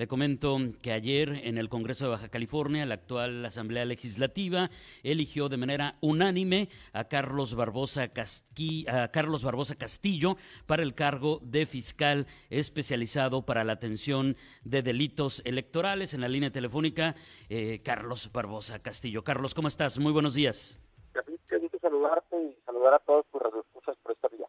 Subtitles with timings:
[0.00, 4.70] Le comento que ayer en el Congreso de Baja California, la actual Asamblea Legislativa
[5.02, 11.66] eligió de manera unánime a Carlos Barbosa, a Carlos Barbosa Castillo para el cargo de
[11.66, 16.14] fiscal especializado para la atención de delitos electorales.
[16.14, 17.14] En la línea telefónica,
[17.50, 19.22] eh, Carlos Barbosa Castillo.
[19.22, 19.98] Carlos, ¿cómo estás?
[19.98, 20.80] Muy buenos días.
[21.78, 23.42] Saludarte y saludar a todos por
[24.10, 24.39] esta vía.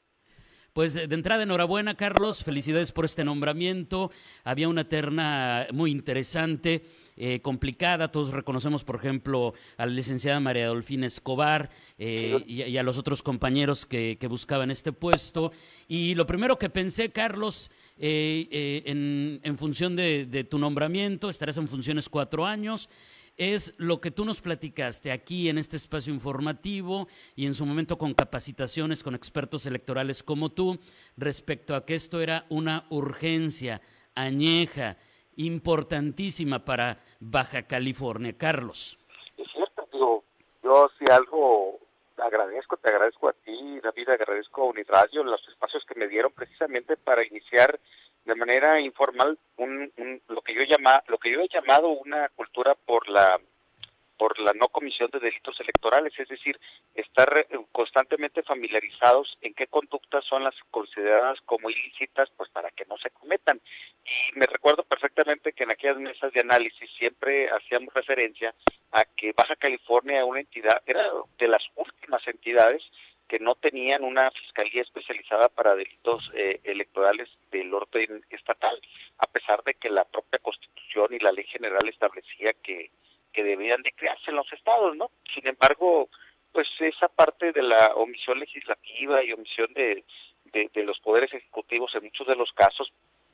[0.74, 2.46] Pues de entrada, enhorabuena, Carlos.
[2.46, 4.10] Felicidades por este nombramiento.
[4.46, 6.86] Había una terna muy interesante.
[7.18, 8.10] Eh, complicada.
[8.10, 13.22] Todos reconocemos, por ejemplo, a la licenciada María Adolfina Escobar eh, y, a los otros
[13.22, 15.52] compañeros que, buscaban este puesto.
[15.88, 17.70] Y lo primero que pensé, Carlos,
[18.00, 22.90] eh, en, función de, tu nombramiento, estarás en funciones cuatro años
[23.38, 27.98] es lo que tú nos platicaste aquí en este espacio informativo y en su momento
[27.98, 30.80] con capacitaciones con expertos electorales como tú
[31.18, 33.82] respecto a que esto era una urgencia
[34.16, 34.98] añeja,
[35.38, 38.34] importantísima para Baja California.
[38.38, 38.98] Carlos.
[39.38, 40.24] Es cierto, digo,
[40.64, 41.80] yo si algo
[42.18, 46.98] agradezco, te agradezco a ti, David, agradezco a Unidradio los espacios que me dieron precisamente
[46.98, 47.80] para iniciar
[48.26, 49.38] de manera informal
[50.54, 53.40] yo llama lo que yo he llamado una cultura por la
[54.22, 56.56] por la no comisión de delitos electorales, es decir,
[56.94, 57.28] estar
[57.72, 63.10] constantemente familiarizados en qué conductas son las consideradas como ilícitas, pues para que no se
[63.10, 63.60] cometan.
[64.06, 68.54] Y me recuerdo perfectamente que en aquellas mesas de análisis siempre hacíamos referencia
[68.92, 71.04] a que Baja California, una entidad, era
[71.40, 72.84] de las últimas entidades
[73.32, 78.78] que no tenían una fiscalía especializada para delitos eh, electorales del orden estatal,
[79.20, 82.92] a pesar de que la propia Constitución y la Ley General establecía que,
[83.32, 85.12] que debían de crearse en los estados, ¿no?
[85.34, 86.10] Sin embargo,
[86.52, 90.04] pues esa parte de la omisión legislativa y omisión de,
[90.52, 92.92] de, los poderes ejecutivos en muchos de los casos,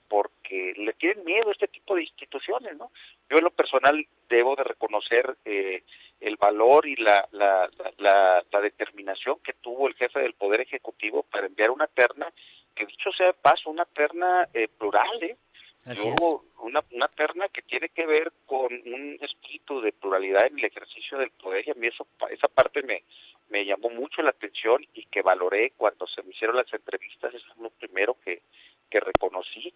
[0.07, 2.91] porque le tienen miedo a este tipo de instituciones, ¿no?
[3.31, 5.81] Yo en lo personal debo de reconocer eh,
[6.21, 7.86] el valor y la, la, la,
[8.61, 12.31] determinación que tuvo el jefe del Poder Ejecutivo para enviar una terna,
[12.75, 15.37] que dicho sea de paso, una terna eh, plural, ¿eh?
[16.59, 21.17] una, una terna que tiene que ver con un espíritu de pluralidad en el ejercicio
[21.17, 23.03] del poder y a mí eso, esa parte me,
[23.49, 27.47] me llamó mucho la atención y que valoré cuando se me hicieron las entrevistas, eso
[27.51, 28.41] es lo primero que,
[28.89, 29.73] que reconocí.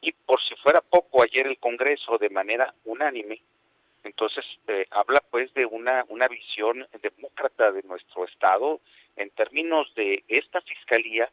[0.00, 3.42] Y por si fuera poco, ayer el Congreso de manera unánime
[4.04, 8.80] entonces, eh, habla pues de una, una visión demócrata de nuestro Estado
[9.16, 11.30] en términos de esta fiscalía,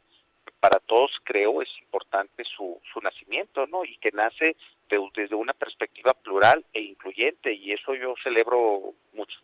[0.60, 3.86] para todos creo es importante su, su nacimiento, ¿no?
[3.86, 4.56] Y que nace
[5.16, 9.38] desde una perspectiva plural e incluyente, y eso yo celebro mucho.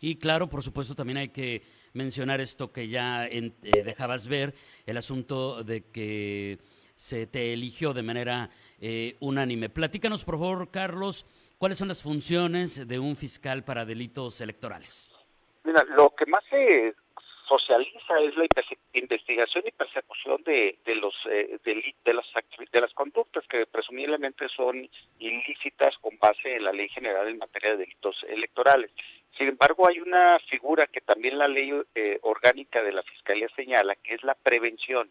[0.00, 3.52] Y claro, por supuesto, también hay que mencionar esto que ya eh,
[3.84, 4.54] dejabas ver,
[4.86, 6.58] el asunto de que
[6.94, 8.50] se te eligió de manera
[8.80, 9.68] eh, unánime.
[9.68, 11.26] Platícanos, por favor, Carlos,
[11.60, 15.12] ¿Cuáles son las funciones de un fiscal para delitos electorales?
[15.62, 16.94] Mira, lo que más se
[17.46, 18.46] socializa es la
[18.94, 22.24] investigación y persecución de, de los eh, de, las
[22.72, 24.88] de las conductas que presumiblemente son
[25.18, 28.90] ilícitas con base en la ley general en materia de delitos electorales.
[29.36, 33.96] Sin embargo, hay una figura que también la ley eh, orgánica de la fiscalía señala,
[33.96, 35.10] que es la prevención.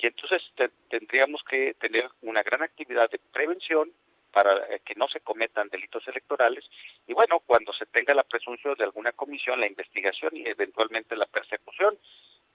[0.00, 0.42] Y entonces
[0.88, 3.92] tendríamos que tener una gran actividad de prevención
[4.34, 6.64] para eh, que no se cometan delitos electorales
[7.06, 11.26] y bueno, cuando se tenga la presunción de alguna comisión, la investigación y eventualmente la
[11.26, 11.96] persecución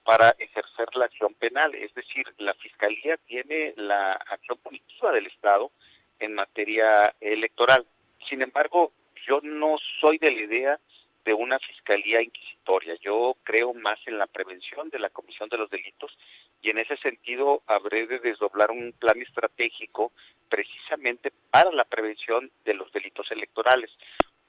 [0.04, 5.70] para ejercer la acción penal, es decir, la Fiscalía tiene la acción punitiva del Estado
[6.18, 7.86] en materia electoral.
[8.28, 8.92] Sin embargo,
[9.26, 10.80] yo no soy de la idea
[11.24, 12.94] de una fiscalía inquisitoria.
[13.02, 16.16] Yo creo más en la prevención de la comisión de los delitos
[16.62, 20.12] y en ese sentido habré de desdoblar un plan estratégico
[20.48, 23.90] precisamente para la prevención de los delitos electorales.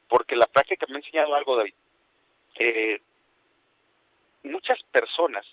[0.07, 1.73] Porque la práctica me ha enseñado algo, David.
[2.55, 3.01] Eh,
[4.43, 5.45] muchas personas,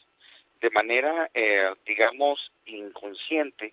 [0.61, 3.73] de manera, eh, digamos, inconsciente,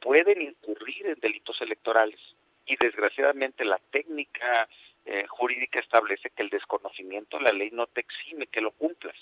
[0.00, 2.18] pueden incurrir en delitos electorales.
[2.66, 4.68] Y desgraciadamente la técnica
[5.06, 9.16] eh, jurídica establece que el desconocimiento de la ley no te exime que lo cumplas.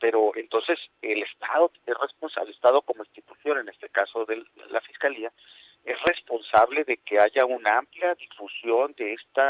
[0.00, 4.80] Pero entonces el Estado es responsable, el Estado como institución, en este caso de la
[4.80, 5.32] Fiscalía,
[5.84, 9.42] es responsable de que haya una amplia difusión de este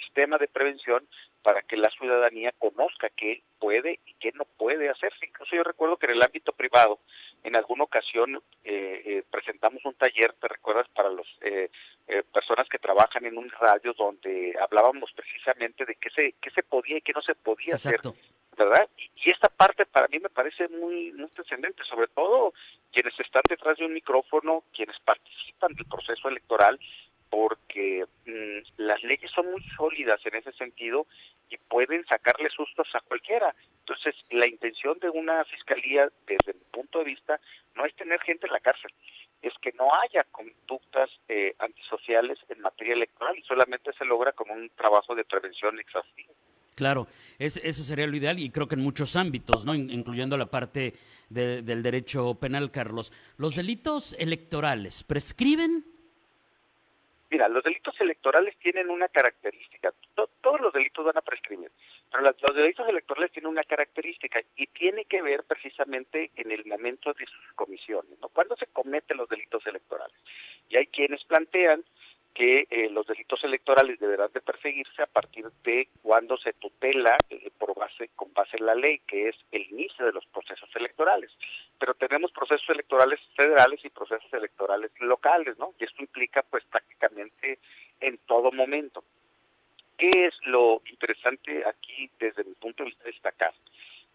[0.00, 1.06] sistema de prevención
[1.42, 5.26] para que la ciudadanía conozca qué puede y qué no puede hacerse.
[5.26, 6.98] Incluso yo recuerdo que en el ámbito privado,
[7.42, 11.70] en alguna ocasión eh, eh, presentamos un taller, te recuerdas, para las eh,
[12.32, 16.98] personas que trabajan en un radio donde hablábamos precisamente de qué se, qué se podía
[16.98, 18.00] y qué no se podía hacer.
[18.56, 18.88] ¿verdad?
[18.96, 22.52] Y, esta parte para mí me parece muy, muy trascendente, sobre todo
[22.92, 26.78] quienes están detrás de un micrófono, quienes participan del proceso electoral,
[27.30, 31.06] porque mm, las leyes son muy sólidas en ese sentido
[31.50, 33.54] y pueden sacarle sustos a cualquiera.
[33.80, 37.40] Entonces, la intención de una fiscalía, desde mi punto de vista,
[37.74, 38.92] no es tener gente en la cárcel,
[39.42, 44.50] es que no haya conductas eh, antisociales en materia electoral y solamente se logra con
[44.50, 46.32] un trabajo de prevención exhaustivo.
[46.74, 47.08] Claro,
[47.40, 49.74] eso sería lo ideal y creo que en muchos ámbitos, ¿no?
[49.74, 50.94] incluyendo la parte
[51.28, 53.12] del derecho penal, Carlos.
[53.36, 55.84] ¿Los delitos electorales prescriben?
[57.30, 59.92] Mira, los delitos electorales tienen una característica.
[60.14, 61.72] todos los delitos van a prescribir,
[62.10, 67.12] pero los, delitos electorales tienen una característica y tiene que ver precisamente en el momento
[67.12, 68.28] de sus comisiones, ¿no?
[68.28, 70.16] ¿Cuándo se cometen los delitos electorales?
[70.68, 71.84] Y hay quienes plantean
[72.34, 77.50] que eh, los delitos electorales deberán de perseguirse a partir de cuando se tutela eh,
[77.58, 81.32] por base con base en la ley, que es el inicio de los procesos electorales.
[81.80, 85.74] Pero tenemos procesos electorales federales y procesos electorales locales, ¿no?
[85.80, 87.58] Y esto implica pues prácticamente
[88.00, 89.02] en todo momento.
[89.98, 93.52] ¿Qué es lo interesante aquí desde mi punto de vista destacar?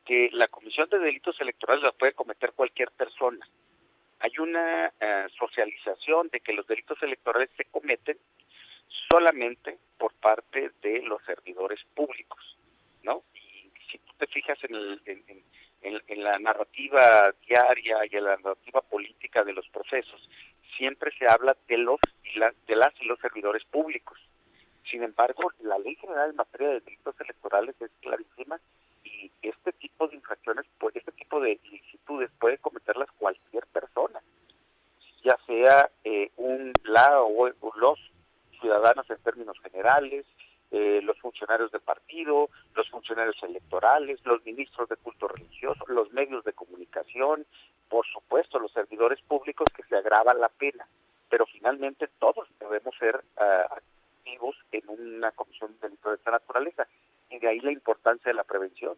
[0.05, 3.47] Que la Comisión de Delitos Electorales la puede cometer cualquier persona
[4.23, 8.17] hay una eh, socialización de que los delitos electorales se cometen
[9.11, 12.57] solamente por parte de los servidores públicos,
[13.03, 13.23] ¿no?
[13.33, 15.01] Y si tú te fijas en,
[15.81, 20.29] en, la narrativa diaria y en la narrativa política de los procesos,
[20.77, 21.99] siempre se habla de los
[22.65, 24.17] de las y los servidores públicos.
[24.89, 28.59] Sin embargo, la Ley General en de delitos electorales es clarísima
[29.03, 34.21] y este tipo de infracciones, pues, este tipo de ilicitudes puede cometerlas cualquier persona,
[35.23, 37.99] ya sea eh, un la o, los
[38.59, 40.25] ciudadanos en términos generales,
[40.71, 46.43] eh, los funcionarios del partido, los funcionarios electorales, los ministros de culto religioso, los medios
[46.43, 47.45] de comunicación,
[47.89, 50.87] por supuesto los servidores públicos que se agrava la pena,
[51.29, 53.75] pero finalmente todos debemos ser uh,
[54.73, 56.87] en una comisión de delito de esta naturaleza
[57.29, 58.95] y de ahí la importancia de la prevención.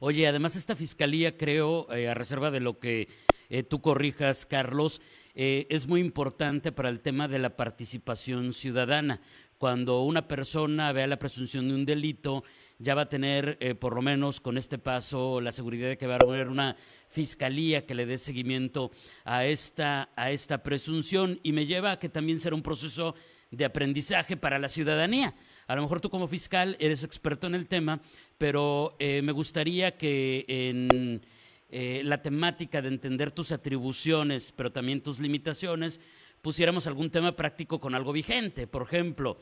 [0.00, 3.08] Oye, además esta fiscalía, creo, eh, a reserva de lo que
[3.48, 5.00] eh, tú corrijas, Carlos,
[5.34, 9.20] eh, es muy importante para el tema de la participación ciudadana.
[9.58, 12.44] Cuando una persona vea la presunción de un delito,
[12.78, 16.14] ya va a tener, por lo menos con este paso, la seguridad de que va
[16.14, 16.76] a haber una
[17.08, 18.90] fiscalía que le dé seguimiento
[19.24, 23.14] a esta, a esta presunción y me lleva a que también será un proceso
[23.50, 25.34] de aprendizaje para la ciudadanía.
[25.66, 28.00] A lo mejor tú como fiscal eres experto en el tema,
[28.38, 31.22] pero eh, me gustaría que en
[31.70, 36.00] eh, la temática de entender tus atribuciones, pero también tus limitaciones,
[36.42, 38.66] pusiéramos algún tema práctico con algo vigente.
[38.66, 39.38] Por ejemplo,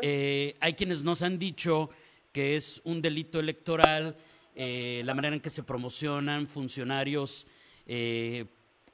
[0.00, 1.90] eh, hay quienes nos han dicho
[2.32, 4.16] que es un delito electoral
[4.58, 7.46] la manera en que se promocionan funcionarios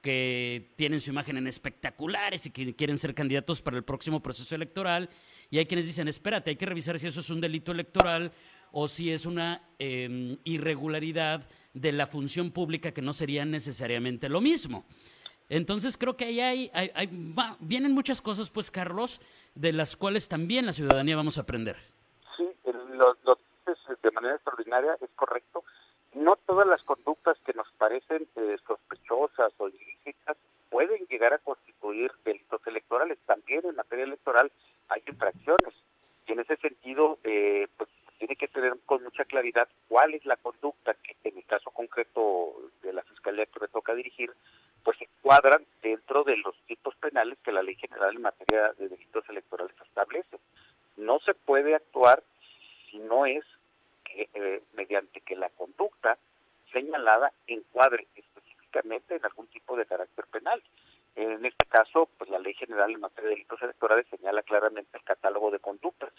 [0.03, 4.55] que tienen su imagen en espectaculares y que quieren ser candidatos para el próximo proceso
[4.55, 5.09] electoral.
[5.49, 8.33] Y hay quienes dicen, espérate, hay que revisar si eso es un delito electoral
[8.73, 14.41] o si es una em, irregularidad de la función pública que no sería necesariamente lo
[14.41, 14.85] mismo.
[15.49, 17.09] Entonces creo que ahí hay, hay,
[17.61, 19.21] vienen muchas cosas, pues Carlos,
[19.55, 21.77] de las cuales también la ciudadanía vamos a aprender.
[22.37, 23.39] Sí, lo, lo
[24.03, 25.63] de manera extraordinaria, es correcto
[26.15, 30.37] no todas las conductas que nos parecen eh, sospechosas o ilícitas
[30.71, 33.19] pueden llegar a constituir delitos electorales.
[33.27, 34.51] También en materia electoral
[34.89, 35.75] hay infracciones.
[36.27, 37.89] Y en ese sentido, eh, pues
[38.19, 42.55] tiene que tener con mucha claridad cuál es la conducta que en el caso concreto
[42.83, 44.31] de la Fiscalía que me toca dirigir,
[44.85, 48.89] pues se cuadran dentro de los tipos penales que la Ley General en materia de
[48.89, 50.39] delitos electorales establece.
[50.97, 52.23] No se puede actuar
[52.91, 53.45] si no es
[54.15, 55.92] eh, mediante que la conducta
[56.83, 60.63] señalada encuadre específicamente en algún tipo de carácter penal.
[61.15, 65.05] En este caso, pues la Ley General en materia de delitos electorales señala claramente el
[65.05, 66.13] catálogo de conductas.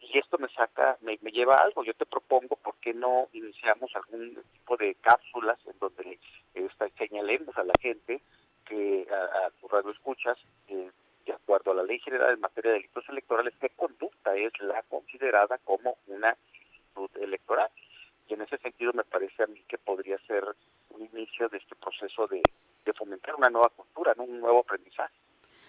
[0.00, 1.82] Y esto me saca, me, lleva a algo.
[1.82, 6.18] Yo te propongo, ¿por qué no iniciamos algún tipo de cápsulas en donde
[6.54, 8.20] eh, señalemos a la gente
[8.66, 10.90] que a, tu radio escuchas, eh,
[11.24, 14.82] de acuerdo a la Ley General en materia de delitos electorales, qué conducta es la
[14.82, 16.36] considerada como una
[17.20, 17.70] electoral.
[18.28, 20.44] Y en ese sentido me parece a mí que podría ser
[20.90, 22.42] un inicio de este proceso de,
[22.96, 25.14] fomentar una nueva cultura, un nuevo aprendizaje.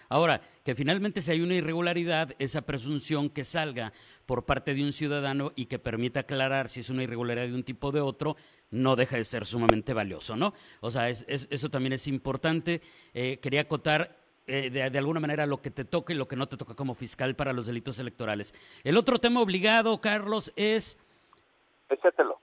[0.08, 3.92] Ahora, que finalmente si hay una irregularidad, esa presunción que salga
[4.24, 7.64] por parte de un ciudadano y que permita aclarar si es una irregularidad de un
[7.64, 8.36] tipo o de otro,
[8.70, 10.54] no deja de ser sumamente valioso, ¿no?
[10.80, 12.80] O sea, eso también es importante.
[13.12, 14.16] Eh, quería acotar
[14.50, 16.94] eh, de, alguna manera lo que te toca y lo que no te toca como
[16.94, 18.54] fiscal para los delitos electorales.
[18.82, 20.98] El otro tema obligado, Carlos, es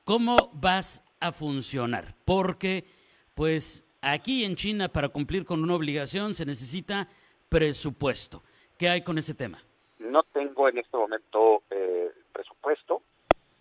[0.03, 2.15] cómo vas a funcionar.
[2.25, 2.85] Porque,
[3.33, 7.07] pues, aquí en China, para cumplir con una obligación, se necesita
[7.49, 8.43] presupuesto.
[8.77, 9.61] ¿Qué hay con ese tema?
[9.99, 13.01] No tengo en este momento eh, presupuesto.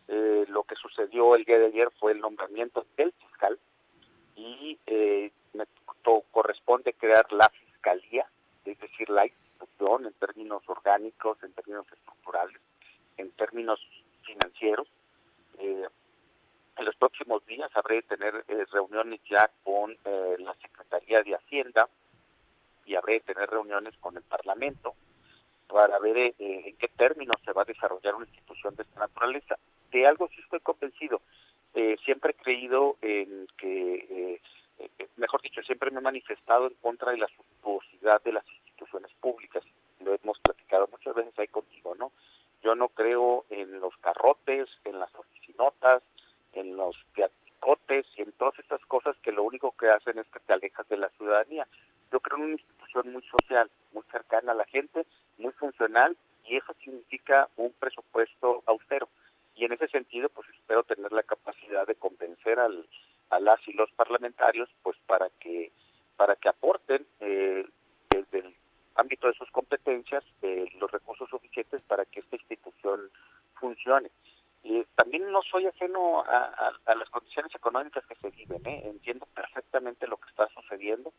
[0.08, 3.58] Eh, lo que sucedió el día de ayer fue el nombramiento del fiscal
[4.36, 4.78] y
[5.54, 5.64] me
[6.32, 8.26] corresponde crear la fiscalía
[8.64, 12.60] es decir, la institución en términos orgánicos, en términos estructurales,
[13.16, 13.80] en términos
[14.22, 14.88] financieros.
[15.58, 15.86] Eh,
[16.76, 21.36] en los próximos días habré de tener eh, reuniones ya con eh, la Secretaría de
[21.36, 21.88] Hacienda
[22.84, 24.94] y habré de tener reuniones con el Parlamento
[25.68, 29.56] para ver en qué términos se va a desarrollar una institución de esta naturaleza.
[29.90, 31.22] De algo sí estoy convencido.
[32.04, 34.40] siempre he creído en que
[35.16, 39.64] mejor dicho, siempre me he manifestado en contra de la suntuosidad de las instituciones públicas.
[40.00, 42.12] Lo hemos platicado muchas veces ahí contigo, ¿no?
[42.64, 46.02] Yo no creo en los carrotes, en las oficinotas,
[46.54, 50.40] en los teaticotes y en todas estas cosas que lo único que hacen es que
[50.40, 51.68] te alejas de la ciudadanía.
[52.10, 55.04] Yo creo en una institución muy social, muy cercana a la gente,
[55.36, 56.16] muy funcional
[56.46, 59.10] y eso significa un presupuesto austero.
[59.56, 62.88] Y en ese sentido, pues espero tener la capacidad de convencer al,
[63.28, 65.70] a las y los parlamentarios pues para que
[66.16, 67.66] para que aporten eh,
[68.08, 68.54] desde el
[68.94, 73.10] ámbito de sus competencias eh, los recursos suficientes para que esta institución
[73.54, 74.10] funcione.
[74.62, 78.82] y también no soy ajeno a, las condiciones económicas que se viven, ¿eh?
[78.86, 81.12] entiendo perfectamente lo que está sucediendo.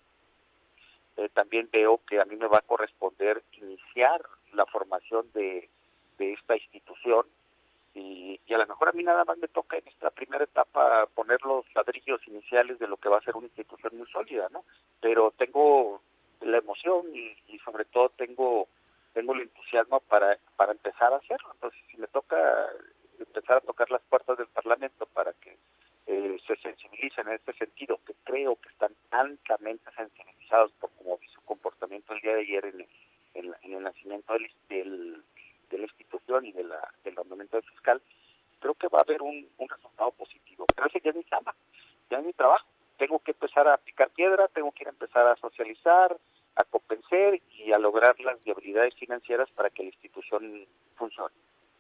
[1.34, 4.22] también veo que a mí me va a corresponder iniciar
[4.54, 5.70] la formación de,
[6.18, 7.26] de esta institución
[7.96, 11.42] y, a lo mejor a mí nada más me toca en esta primera etapa poner
[11.44, 14.66] los ladrillos iniciales de lo que va a ser una institución muy sólida, ¿no?
[15.00, 16.02] Pero tengo
[16.42, 18.68] la emoción y, sobre todo tengo
[19.14, 21.50] tengo el entusiasmo para para empezar a hacerlo.
[21.54, 22.70] Entonces, si me toca
[23.18, 25.58] empezar a tocar las puertas del Parlamento para que
[26.08, 31.28] eh, se sensibilicen en este sentido, que creo que están altamente sensibilizados por cómo vi
[31.30, 32.82] su comportamiento el día de ayer en
[33.34, 35.24] el, en, el nacimiento del, del
[35.70, 38.02] de la institución y de la, del ordenamiento fiscal,
[38.60, 40.66] creo que va a haber un, resultado positivo.
[40.76, 41.56] Pero ese ya es mi chamba,
[42.10, 42.68] ya es mi trabajo.
[42.98, 46.18] Tengo que empezar a picar piedra, tengo que ir a empezar a socializar,
[46.56, 51.36] a convencer y a lograr las viabilidades financieras para que la institución funcione.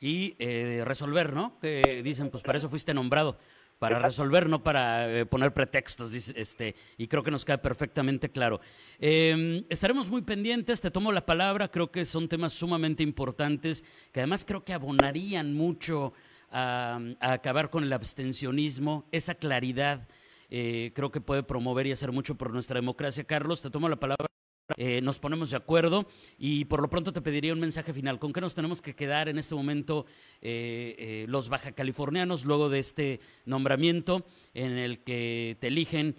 [0.05, 1.57] Y eh, resolver, ¿no?
[1.59, 3.39] Que dicen, pues para eso fuiste nombrado
[3.79, 8.61] para resolver, no para eh, poner pretextos, este, y creo que nos queda perfectamente claro.
[8.99, 14.19] Em, estaremos muy pendientes, te tomo la palabra, creo que son temas sumamente importantes, que
[14.19, 16.13] además creo que abonarían mucho
[16.51, 20.07] a, acabar con el abstencionismo, esa claridad.
[20.51, 23.23] Eh, creo que puede promover y hacer mucho por nuestra democracia.
[23.23, 24.34] Carlos, te tomo la palabra.
[24.77, 26.05] Eh, nos ponemos de acuerdo
[26.39, 28.17] y por lo pronto te pediría un mensaje final.
[28.17, 30.05] ¿Con qué nos tenemos que quedar en este momento
[30.41, 36.15] eh, eh, los baja californianos luego de este nombramiento en el que te eligen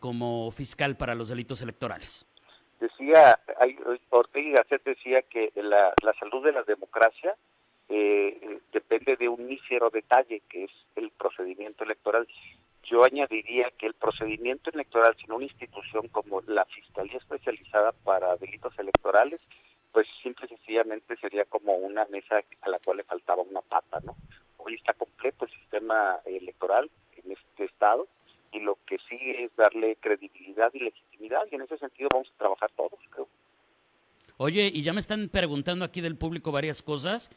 [0.00, 2.26] como fiscal para los delitos electorales?
[2.78, 3.38] Decía,
[4.10, 7.34] Ortega Gasset decía que la, la salud de la democracia
[7.88, 12.28] depende de un mísero detalle que es el procedimiento electoral
[12.84, 18.76] yo añadiría que el procedimiento electoral sin una institución como la Fiscalía Especializada para Delitos
[18.78, 19.40] Electorales,
[19.92, 24.00] pues simple y sencillamente sería como una mesa a la cual le faltaba una pata,
[24.04, 24.16] ¿no?
[24.56, 28.08] Hoy está completo el sistema electoral en este estado
[28.52, 32.38] y lo que sí es darle credibilidad y legitimidad y en ese sentido vamos a
[32.38, 33.28] trabajar todos, creo.
[34.38, 37.30] Oye, y ya me están preguntando aquí del público varias cosas.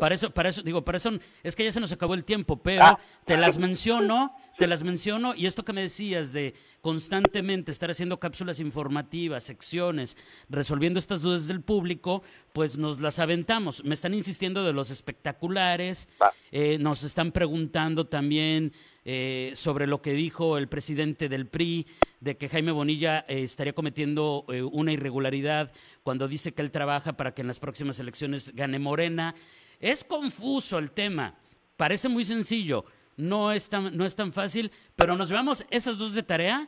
[0.00, 1.10] Para eso, para eso, digo, para eso,
[1.42, 2.98] es que ya se nos acabó el tiempo, pero ah.
[3.24, 8.18] te las menciono, te las menciono, y esto que me decías de constantemente estar haciendo
[8.18, 10.16] cápsulas informativas, secciones,
[10.48, 13.84] resolviendo estas dudas del público, pues nos las aventamos.
[13.84, 16.08] Me están insistiendo de los espectaculares,
[16.50, 18.72] eh, nos están preguntando también
[19.04, 21.86] eh, sobre lo que dijo el presidente del PRI,
[22.20, 25.70] de que Jaime Bonilla eh, estaría cometiendo una irregularidad
[26.02, 29.36] cuando dice que él trabaja para que en las próximas elecciones gane Morena.
[29.78, 31.38] Es confuso el tema,
[31.76, 32.84] parece muy sencillo,
[33.18, 36.66] no es tan, no es tan fácil, pero nos llevamos esas dos de tarea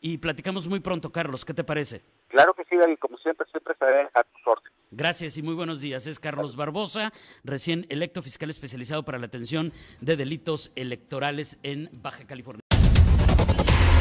[0.00, 2.02] y platicamos muy pronto, Carlos, ¿qué te parece?
[2.28, 4.72] Claro que sí, David, como siempre, siempre estaré a tus órdenes.
[4.90, 6.06] Gracias y muy buenos días.
[6.06, 7.12] Es Carlos Barbosa,
[7.44, 12.60] recién electo fiscal especializado para la atención de delitos electorales en Baja California.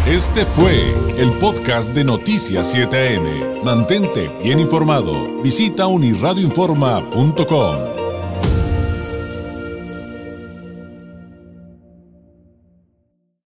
[0.07, 3.63] Este fue el podcast de Noticias 7am.
[3.63, 5.41] Mantente bien informado.
[5.43, 7.90] Visita unirradioinforma.com.